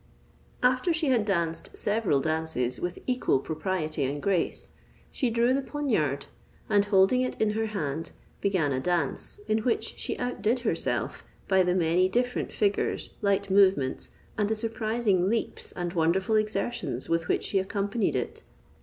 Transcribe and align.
After 0.63 0.91
she 0.91 1.09
had 1.09 1.25
danced 1.25 1.77
several 1.77 2.21
dances 2.21 2.79
with 2.81 2.97
equal 3.05 3.37
propriety 3.37 4.03
and 4.03 4.19
grace, 4.19 4.71
she 5.11 5.29
drew 5.29 5.53
the 5.53 5.61
poniard, 5.61 6.25
and 6.67 6.85
holding 6.85 7.21
it 7.21 7.39
in 7.39 7.51
her 7.51 7.67
hand, 7.67 8.09
began 8.41 8.71
a 8.71 8.79
dance, 8.79 9.39
in 9.47 9.59
which 9.59 9.93
she 9.99 10.17
outdid 10.17 10.61
herself, 10.61 11.23
by 11.47 11.61
the 11.61 11.75
many 11.75 12.09
different 12.09 12.51
figures, 12.51 13.11
light 13.21 13.51
movements, 13.51 14.09
and 14.39 14.49
the 14.49 14.55
surprising 14.55 15.29
leaps 15.29 15.71
and 15.73 15.93
wonderful 15.93 16.35
exertions 16.35 17.07
with 17.07 17.27
which 17.27 17.43
she 17.43 17.59
accompanied 17.59 18.15
it. 18.15 18.41